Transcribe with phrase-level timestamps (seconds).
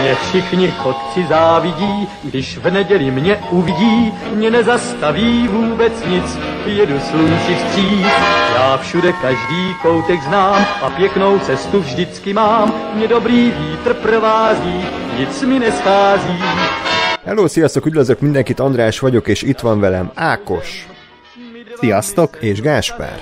[0.00, 7.54] Mě všichni chodci závidí, když v neděli mě uvidí, mě nezastaví vůbec nic, jedu slunci
[7.54, 8.06] vstříc.
[8.54, 14.84] Já všude každý koutek znám a pěknou cestu vždycky mám, mě dobrý vítr provází,
[15.18, 16.42] nic mi neschází.
[17.24, 20.86] Hello, sziasztok, üdvözlök mindenkit, András vagyok, és itt van velem Ákos.
[21.74, 22.36] Sziasztok!
[22.40, 23.20] És Gáspár.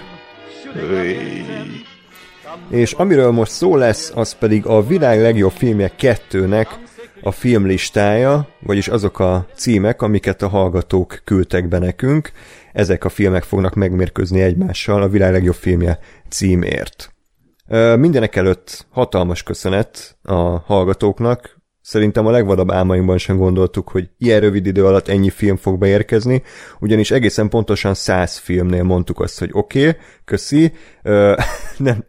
[2.71, 6.69] És amiről most szó lesz, az pedig a világ legjobb filmje kettőnek
[7.23, 12.33] a filmlistája, vagyis azok a címek, amiket a hallgatók küldtek be nekünk.
[12.73, 15.99] Ezek a filmek fognak megmérkőzni egymással a világ legjobb filmje
[16.29, 17.13] címért.
[17.97, 21.54] Mindenek előtt hatalmas köszönet a hallgatóknak,
[21.87, 26.43] Szerintem a legvadabb álmainkban sem gondoltuk, hogy ilyen rövid idő alatt ennyi film fog beérkezni,
[26.81, 30.73] ugyanis egészen pontosan száz filmnél mondtuk azt, hogy oké, okay, köszi.
[31.03, 31.37] Uh,
[31.77, 32.05] nem,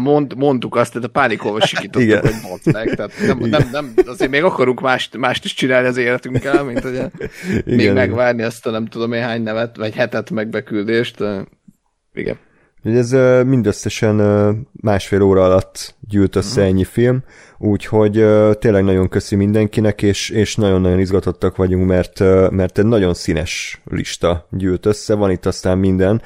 [0.00, 2.20] Mond, mondtuk azt, tehát a pánikolva sikítottuk, Igen.
[2.20, 2.94] hogy mondták.
[2.94, 6.94] Tehát nem, nem, nem, azért még akarunk mást, mást is csinálni az életünkkel, mint hogy
[6.94, 11.24] Igen, még megvárni ezt a nem tudom én hány nevet, vagy hetet megbeküldést.
[12.14, 12.38] Igen.
[12.82, 13.10] Ez
[13.46, 14.16] mindösszesen
[14.72, 17.22] másfél óra alatt gyűlt össze ennyi film,
[17.58, 18.12] úgyhogy
[18.58, 22.18] tényleg nagyon köszi mindenkinek, és, és nagyon-nagyon izgatottak vagyunk, mert,
[22.50, 26.22] mert egy nagyon színes lista gyűlt össze, van itt aztán minden.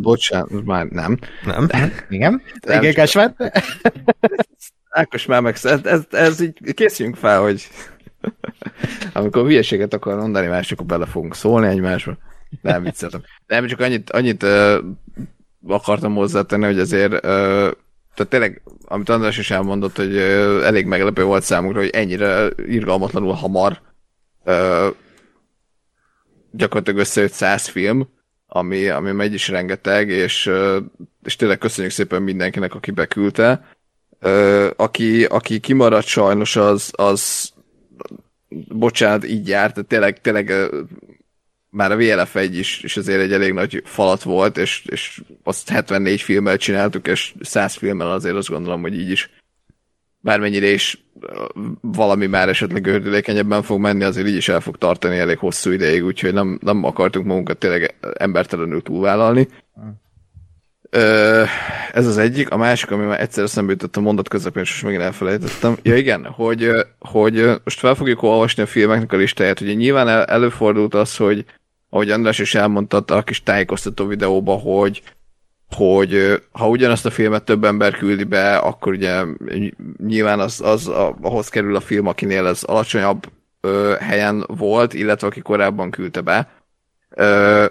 [0.00, 1.18] Bocsánat, már nem.
[1.44, 1.68] Nem?
[2.08, 2.42] Igen?
[2.62, 3.34] Igen, Kásvár?
[4.88, 7.68] Ákos már meg, ez, ez, ez így készüljünk fel, hogy
[9.12, 12.16] amikor hülyeséget akar mondani, más akkor bele fogunk szólni egymásba.
[12.60, 13.22] Nem vicceltem.
[13.46, 14.46] Nem, csak annyit, annyit
[15.68, 17.20] akartam hozzátenni, hogy azért
[18.14, 20.16] tehát tényleg, amit András is elmondott, hogy
[20.62, 23.80] elég meglepő volt számunkra, hogy ennyire irgalmatlanul hamar
[26.50, 28.08] gyakorlatilag összejött száz film,
[28.46, 30.50] ami, ami megy is rengeteg, és,
[31.22, 33.66] és tényleg köszönjük szépen mindenkinek, aki beküldte.
[34.76, 37.52] Aki, aki kimaradt sajnos, az, az
[38.68, 40.52] bocsánat, így járt, tényleg, tényleg
[41.72, 45.68] már a VLF 1 is, is azért egy elég nagy falat volt, és, és azt
[45.68, 49.30] 74 filmmel csináltuk, és 100 filmmel azért azt gondolom, hogy így is
[50.20, 51.04] bármennyire is
[51.80, 56.04] valami már esetleg gördülékenyebben fog menni, azért így is el fog tartani elég hosszú ideig,
[56.04, 59.48] úgyhogy nem, nem akartunk magunkat tényleg embertelenül túlvállalni.
[60.90, 61.42] Ö,
[61.92, 62.50] ez az egyik.
[62.50, 65.76] A másik, ami már egyszer eszembe jutott a mondat közepén, és most megint elfelejtettem.
[65.82, 69.60] Ja igen, hogy, hogy most fel fogjuk olvasni a filmeknek a listáját.
[69.60, 71.44] Ugye nyilván el, előfordult az, hogy
[71.94, 75.02] ahogy András is elmondta a kis tájékoztató videóba, hogy,
[75.76, 79.24] hogy ha ugyanazt a filmet több ember küldi be, akkor ugye
[80.06, 83.26] nyilván az, az a, ahhoz kerül a film, akinél ez alacsonyabb
[83.60, 86.48] ö, helyen volt, illetve aki korábban küldte be.
[87.08, 87.66] Ö,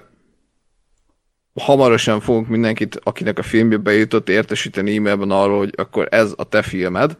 [1.54, 6.62] hamarosan fogunk mindenkit, akinek a filmje bejutott, értesíteni e-mailben arról, hogy akkor ez a te
[6.62, 7.18] filmed,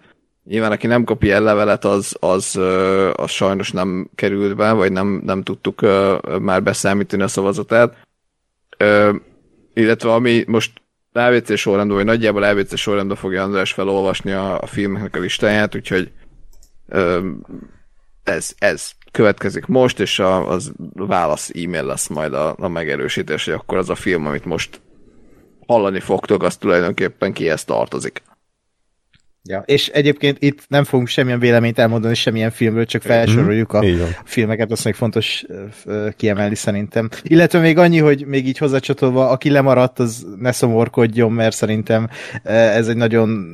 [0.52, 2.60] Nyilván, aki nem kapja el levelet, az, az,
[3.14, 5.82] az sajnos nem került be, vagy nem, nem tudtuk
[6.42, 7.98] már beszámítani a szavazatát.
[9.74, 10.72] Illetve ami most
[11.14, 16.12] ABC sorrendben, vagy nagyjából ABC sorrendben fogja András felolvasni a, a filmeknek a listáját, úgyhogy
[18.24, 23.54] ez, ez következik most, és a, az válasz e-mail lesz majd a, a megerősítés, hogy
[23.54, 24.82] akkor az a film, amit most
[25.68, 28.22] hallani fogtok, az tulajdonképpen kihez tartozik.
[29.44, 33.84] Ja, és egyébként itt nem fogunk semmilyen véleményt elmondani semmilyen filmről, csak felsoroljuk a
[34.24, 35.46] filmeket, azt még fontos
[36.16, 37.10] kiemelni szerintem.
[37.24, 42.10] Illetve még annyi, hogy még így hozzácsatolva, aki lemaradt, az ne szomorkodjon, mert szerintem
[42.44, 43.48] ez egy nagyon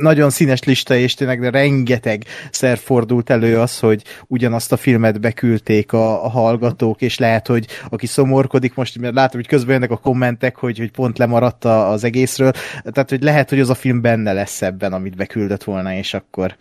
[0.00, 5.92] nagyon színes lista, és tényleg rengeteg szer fordult elő az, hogy ugyanazt a filmet beküldték
[5.92, 9.96] a, a hallgatók, és lehet, hogy aki szomorkodik most, mert látom, hogy közben jönnek a
[9.96, 12.52] kommentek, hogy, hogy pont lemaradt az egészről,
[12.82, 16.56] tehát, hogy lehet, hogy az a film benne lesz ebben, amit beküldött volna, és akkor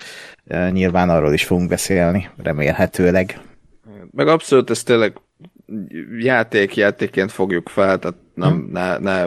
[0.47, 3.39] e, nyilván arról is fogunk beszélni, remélhetőleg.
[4.11, 5.17] Meg abszolút ez tényleg
[6.19, 8.71] játék játékként fogjuk fel, tehát nem, hm.
[8.71, 9.25] ne, ne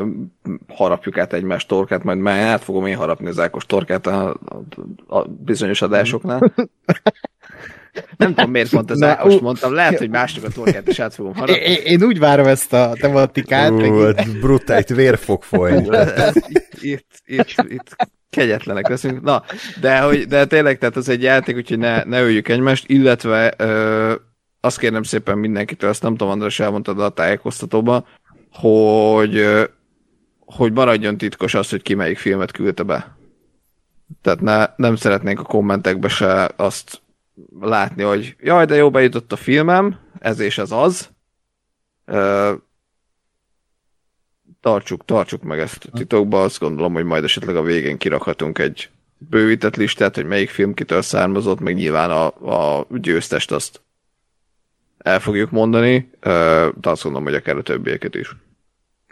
[0.68, 4.28] harapjuk át egymás torkát, majd már át fogom én harapni az Ákos torkát a,
[5.08, 6.40] a, a bizonyos adásoknál.
[8.16, 11.34] Nem tudom, miért pont az Ákos mondtam, lehet, hogy másnak a torkát is át fogom
[11.34, 11.62] harapni.
[11.62, 13.70] Én, én úgy várom ezt a tematikát.
[13.70, 14.10] Ú,
[14.40, 15.86] brutál, vér fog folyni.
[16.48, 17.96] itt, itt, itt, itt
[18.30, 19.22] kegyetlenek leszünk.
[19.22, 19.42] Na,
[19.80, 24.14] de, hogy, de tényleg, tehát az egy játék, úgyhogy ne, ne öljük egymást, illetve ö,
[24.60, 28.06] azt kérem szépen mindenkitől, azt nem tudom, András elmondtad a tájékoztatóban,
[28.60, 29.46] hogy,
[30.38, 33.16] hogy maradjon titkos az, hogy ki melyik filmet küldte be.
[34.22, 37.02] Tehát ne, nem szeretnénk a kommentekbe se azt
[37.60, 41.10] látni, hogy jaj, de jó, bejutott a filmem, ez és ez az.
[44.60, 49.76] tartsuk, tartsuk meg ezt titokba, azt gondolom, hogy majd esetleg a végén kirakhatunk egy bővített
[49.76, 52.26] listát, hogy melyik film kitől származott, meg nyilván a,
[52.78, 53.80] a győztest azt
[54.98, 58.36] el fogjuk mondani, de azt gondolom, hogy akár a többieket is.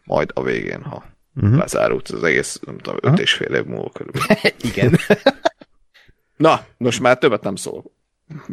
[0.04, 1.04] Majd a végén, ha
[1.36, 1.58] uh-huh.
[1.58, 3.20] lezárult az egész, nem tudom, öt uh-huh.
[3.20, 4.26] és fél év múlva körülbelül.
[4.72, 4.98] Igen.
[6.36, 7.84] Na, most már többet nem szól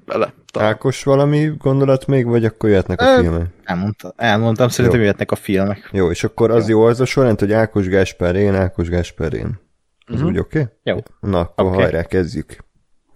[0.05, 0.33] bele.
[0.51, 0.67] Talán.
[0.67, 3.47] Ákos valami gondolat még, vagy akkor jöhetnek a filmek?
[3.63, 5.05] Elmondta, elmondtam, szerintem jó.
[5.05, 5.89] jöhetnek a filmek.
[5.91, 9.33] Jó, és akkor az jó, jó az a sorrend, hogy Ákos Gáspár én, Ákos Gáspár
[9.33, 9.59] én.
[10.05, 10.29] Ez uh-huh.
[10.29, 10.59] úgy oké?
[10.59, 10.73] Okay?
[10.83, 10.97] Jó.
[11.19, 11.81] Na, akkor okay.
[11.81, 12.55] hajrá, kezdjük.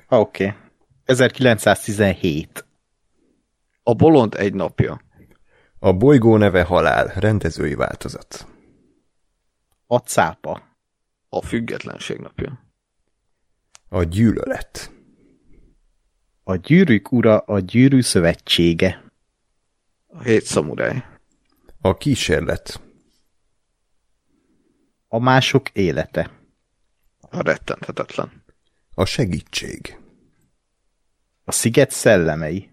[0.09, 0.43] Oké.
[0.45, 0.57] Okay.
[1.05, 2.65] 1917.
[3.83, 5.01] A bolond egy napja.
[5.85, 8.47] A bolygó neve halál, rendezői változat.
[9.87, 10.77] A cápa.
[11.29, 12.59] A függetlenség napja.
[13.89, 14.91] A gyűlölet.
[16.43, 19.11] A gyűrűk ura a gyűrű szövetsége.
[20.07, 21.05] A hét szamuráj.
[21.81, 22.81] A kísérlet.
[25.07, 26.31] A mások élete.
[27.19, 28.43] A rettenthetetlen.
[28.93, 29.99] A segítség.
[31.43, 32.71] A sziget szellemei.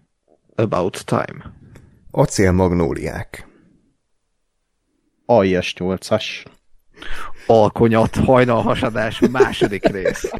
[0.55, 1.61] About time.
[2.15, 3.47] Acélmagnóliák.
[5.25, 6.45] Aljas nyolcas.
[7.47, 10.31] Alkonyat, hajnalhasadás, második rész.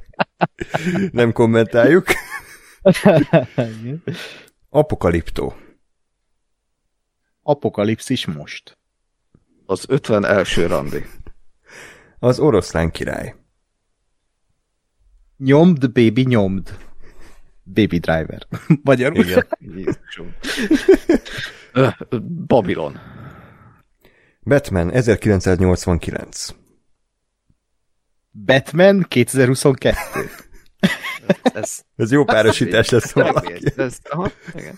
[1.11, 2.05] Nem kommentáljuk.
[4.69, 5.55] Apokaliptó.
[7.43, 8.77] Apokalipszis most.
[9.65, 11.05] Az ötven első randi.
[12.19, 13.35] Az oroszlán király.
[15.37, 16.77] Nyomd, baby, nyomd.
[17.63, 18.47] Baby Driver.
[18.83, 19.25] Magyarul.
[19.25, 19.47] Igen.
[22.47, 22.99] Babylon.
[24.43, 26.55] Batman 1989.
[28.31, 29.95] Batman 2022.
[31.43, 33.53] ez, ez jó párosítás lesz valaki.
[33.75, 34.77] Ez, aha, igen.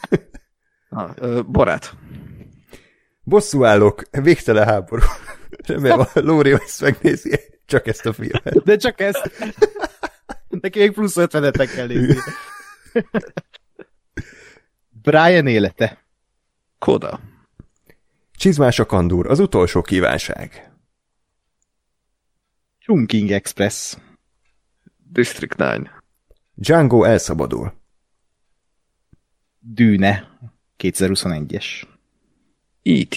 [0.90, 1.94] Ha, ö, barát.
[3.24, 5.04] Bosszúállók, végtelen háború.
[5.66, 8.64] Remélem a Lóri ezt megnézi, csak ezt a filmet.
[8.64, 9.32] De csak ezt.
[10.48, 12.16] Neki még plusz 50 kell nézni.
[15.02, 16.05] Brian élete.
[16.80, 17.20] Koda.
[18.32, 20.72] Csizmás a kandúr, az utolsó kívánság.
[22.80, 23.98] Chungking Express.
[25.12, 25.90] District 9.
[26.54, 27.74] Django elszabadul.
[29.60, 30.40] Dűne.
[30.78, 31.66] 2021-es.
[32.84, 33.16] E.T.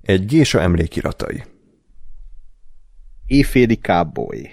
[0.00, 1.44] Egy gésa emlékiratai.
[3.26, 4.50] Éjféli cowboy.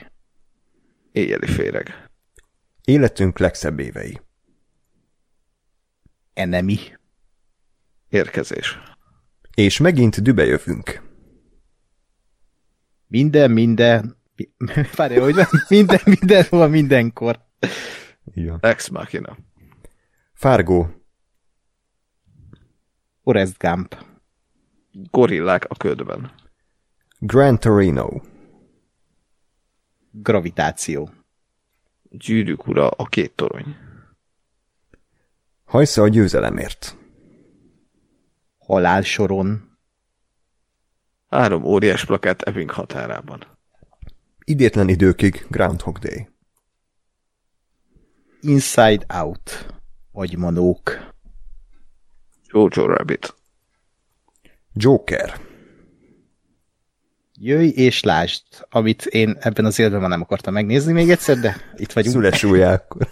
[1.12, 2.10] Éjjeli féreg.
[2.84, 4.22] Életünk legszebb évei.
[6.34, 6.78] Enemi.
[8.14, 8.80] Érkezés.
[9.54, 11.02] És megint dübe jövünk.
[13.08, 14.18] Minden, minden...
[14.96, 15.36] Várj, hogy
[15.68, 17.46] minden, mindenhol, mindenkor.
[18.34, 18.58] Igen.
[18.62, 19.38] Ex Machina.
[20.34, 20.88] Fargo.
[23.24, 24.06] Forrest Gump.
[24.92, 26.32] Gorillák a ködben.
[27.20, 28.22] Gran Torino.
[30.12, 31.10] Gravitáció.
[32.10, 33.78] Gyűrűk ura a két torony.
[35.64, 37.02] Hajsza a győzelemért.
[38.74, 39.78] Halálsoron.
[41.30, 43.58] Három óriás plakát Epping határában.
[44.44, 46.30] Idétlen időkig Groundhog Day.
[48.42, 49.74] Inside Out.
[50.12, 51.14] Agymanók.
[52.46, 53.36] Jojo Rabbit.
[54.74, 55.40] Joker.
[57.34, 61.92] Jöjj és lásd, amit én ebben az életben nem akartam megnézni még egyszer, de itt
[61.92, 62.16] vagyunk.
[62.16, 63.10] Szülesúlyákkor.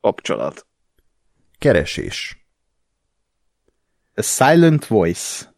[0.00, 0.66] Kapcsolat.
[1.58, 2.43] Keresés.
[4.14, 5.52] A Silent Voice.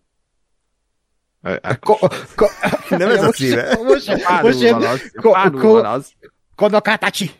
[1.80, 1.96] Ko,
[2.34, 2.46] ko,
[2.98, 3.76] nem ez a címe.
[3.76, 5.10] Most, most, most az.
[5.20, 6.12] Ko, ko, az.
[6.54, 7.30] Konokátácsi.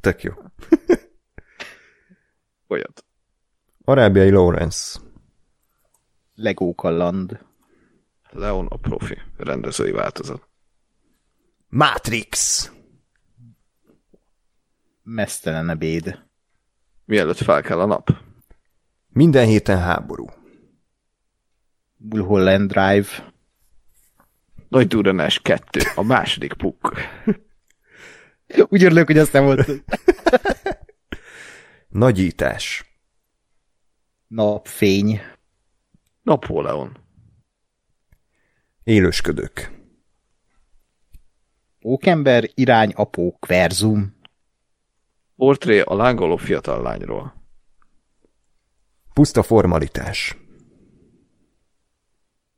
[0.00, 0.32] Tök jó.
[2.68, 3.04] Olyat.
[3.84, 5.00] Arábiai Lawrence.
[6.34, 7.38] Legó Kalland.
[8.30, 10.48] Leon a profi, rendezői változat.
[11.68, 12.70] Matrix.
[15.02, 16.24] Mesztelen ebéd.
[17.04, 18.10] Mielőtt fel kell a nap.
[19.12, 20.26] Minden héten háború.
[21.96, 23.32] Mulholland Drive.
[24.68, 26.94] Nagy duranás kettő, a második puk.
[28.68, 29.70] Úgy örülök, hogy azt nem volt.
[31.88, 32.84] Nagyítás.
[34.26, 35.20] Napfény.
[36.22, 36.96] Napóleon.
[38.82, 39.70] Élősködők.
[41.78, 44.16] Pókember irány apók verzum.
[45.36, 47.41] Portré a lángoló fiatal lányról.
[49.12, 50.36] Puszta formalitás.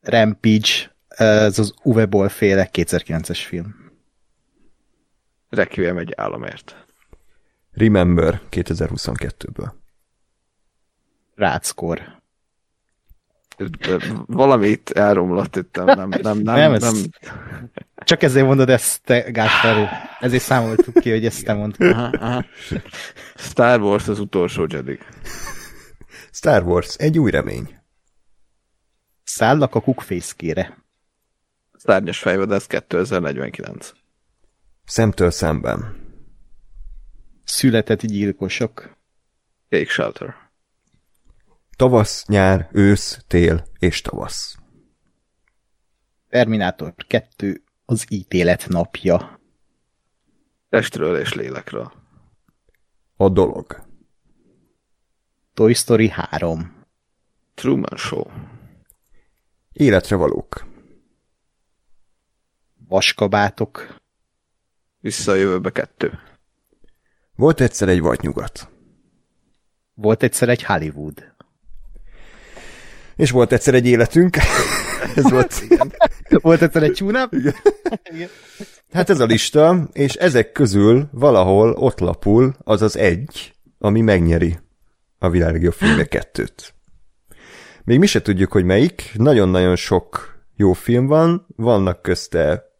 [0.01, 3.93] Rampage, ez az Uwe Boll féle 2009-es film.
[5.49, 6.85] Requiem egy államért.
[7.73, 9.73] Remember 2022-ből.
[11.35, 12.23] Ráckor.
[14.27, 16.95] Valamit elromlott itt, nem, nem, nem, nem, nem, nem.
[17.97, 19.89] Csak ezért mondod ezt, te Gáspár
[20.21, 21.53] Ezért számoltuk ki, hogy ezt te.
[21.79, 22.45] Aha, aha.
[23.35, 24.99] Star Wars az utolsó Jedi.
[26.37, 27.79] Star Wars, egy új remény.
[29.23, 30.85] Szállnak a kukfészkére.
[31.73, 33.93] Szárnyas fejvadász 2049.
[34.85, 35.97] Szemtől szemben.
[37.45, 38.97] Született gyilkosok.
[39.69, 40.35] Cake Shelter.
[41.77, 44.57] Tavasz, nyár, ősz, tél és tavasz.
[46.29, 49.41] Terminátor 2 az ítélet napja.
[50.69, 51.93] Testről és lélekről.
[53.17, 53.93] A dolog.
[55.55, 56.73] Toy Story 3.
[57.55, 58.25] Truman Show.
[59.73, 60.67] Életre valók.
[62.89, 63.97] Vaskabátok.
[65.01, 66.19] Vissza a jövőbe kettő.
[67.37, 68.69] Volt egyszer egy vadnyugat.
[69.95, 71.35] Volt egyszer egy Hollywood.
[73.17, 74.37] És volt egyszer egy életünk.
[75.17, 75.63] ez volt.
[76.29, 77.35] volt egyszer egy csúnap?
[78.93, 84.63] Hát ez a lista, és ezek közül valahol ott lapul az az egy, ami megnyeri
[85.25, 86.75] a világ legjobb filmje kettőt.
[87.85, 89.11] Még mi se tudjuk, hogy melyik.
[89.15, 92.73] Nagyon-nagyon sok jó film van, vannak közte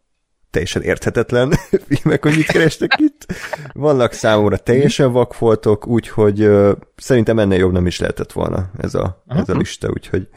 [0.49, 1.53] teljesen érthetetlen
[1.89, 3.25] filmek, hogy mit kerestek itt.
[3.73, 9.23] Vannak számomra teljesen vakfoltok, úgyhogy uh, szerintem ennél jobb nem is lehetett volna ez a,
[9.27, 10.27] ez a lista, úgyhogy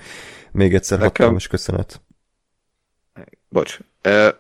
[0.53, 1.13] még egyszer Nekem...
[1.13, 2.01] hatalmas köszönet.
[3.49, 3.79] Bocs.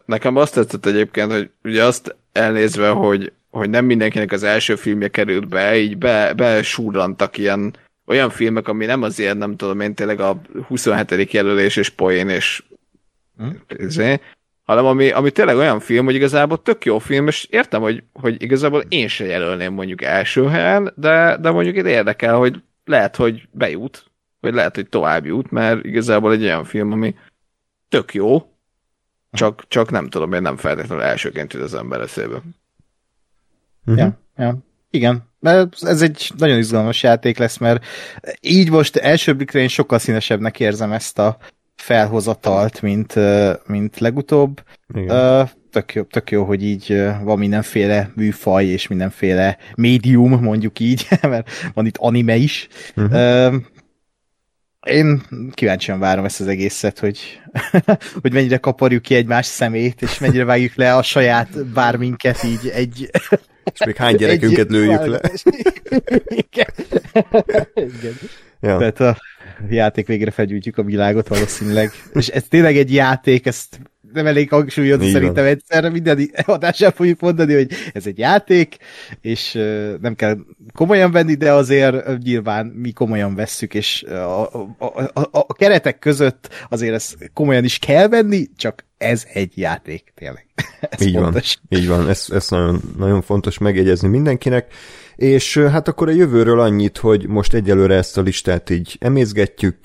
[0.05, 5.09] Nekem azt tetszett egyébként, hogy ugye azt elnézve, hogy, hogy nem mindenkinek az első filmje
[5.09, 7.76] került be, így be, besúrantak ilyen
[8.07, 11.33] olyan filmek, ami nem azért, nem tudom én, tényleg a 27.
[11.33, 12.62] jelölés és poén és
[13.38, 13.49] hm?
[13.76, 14.21] Izé,
[14.62, 18.43] hanem ami, ami tényleg olyan film, hogy igazából tök jó film, és értem, hogy, hogy
[18.43, 23.49] igazából én se jelölném mondjuk első helyen, de, de mondjuk itt érdekel, hogy lehet, hogy
[23.50, 27.14] bejut, vagy lehet, hogy tovább jut, mert igazából egy olyan film, ami
[27.88, 28.52] tök jó,
[29.33, 32.43] csak, csak nem tudom, én nem feltétlenül elsőként jut az ember eszébe.
[33.88, 33.99] Uh-huh.
[33.99, 34.59] Ja, ja.
[34.90, 37.85] Igen, mert ez egy nagyon izgalmas játék lesz, mert
[38.40, 41.37] így most első blikre én sokkal színesebbnek érzem ezt a
[41.76, 43.14] felhozatalt, mint,
[43.66, 44.62] mint legutóbb.
[44.95, 45.49] Igen.
[45.71, 51.50] Tök jó, tök jó, hogy így van mindenféle műfaj és mindenféle médium, mondjuk így, mert
[51.75, 52.68] van itt anime is.
[52.97, 53.54] Uh-huh.
[54.87, 57.40] Én kíváncsian várom ezt az egészet, hogy,
[58.23, 63.11] hogy mennyire kaparjuk ki egymás szemét, és mennyire vágjuk le a saját bárminket így egy...
[63.73, 65.20] És még hány gyerekünket egy, lőjük le.
[66.50, 66.68] Igen.
[67.75, 68.14] Igen.
[68.61, 68.78] Ja.
[68.78, 69.16] Tehát a
[69.68, 71.90] játék végre felgyújtjuk a világot valószínűleg.
[72.12, 73.80] És ez tényleg egy játék, ezt
[74.12, 75.53] nem elég hangsúlyozni Így szerintem van.
[75.53, 78.77] egyszerre minden adásán fogjuk mondani, hogy ez egy játék,
[79.21, 79.53] és
[80.00, 80.37] nem kell
[80.75, 84.75] komolyan venni, de azért nyilván mi komolyan vesszük, és a, a,
[85.15, 90.47] a, a keretek között azért ezt komolyan is kell venni, csak ez egy játék, tényleg.
[90.90, 91.59] Ez így fontos.
[91.69, 94.73] van, így van, ez, ez nagyon, nagyon fontos megjegyezni mindenkinek.
[95.17, 99.78] És hát akkor a jövőről annyit, hogy most egyelőre ezt a listát így emészgetjük,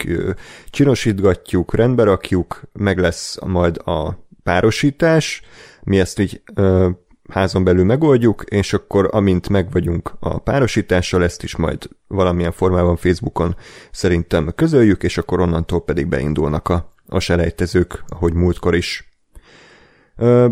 [0.70, 5.42] csinosítgatjuk, rendbe rakjuk, meg lesz majd a párosítás,
[5.84, 6.90] mi ezt így ö,
[7.30, 13.56] házon belül megoldjuk, és akkor amint megvagyunk a párosítással, ezt is majd valamilyen formában Facebookon
[13.92, 19.12] szerintem közöljük, és akkor onnantól pedig beindulnak a, a selejtezők, ahogy múltkor is.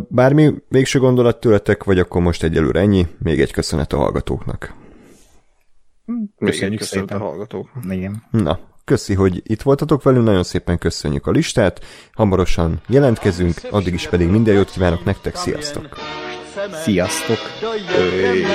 [0.08, 3.08] Bármi végső gondolat tőletek, vagy akkor most egyelőre ennyi?
[3.20, 4.74] Még egy köszönet a hallgatóknak.
[6.38, 7.70] Köszönjük szépen a hallgatók.
[7.90, 8.24] Igen.
[8.32, 14.08] Na, köszi, hogy itt voltatok velünk, nagyon szépen köszönjük a listát, hamarosan jelentkezünk, addig is
[14.08, 15.98] pedig minden jót kívánok nektek, sziasztok!
[16.84, 17.38] Sziasztok!
[17.88, 18.46] Hey.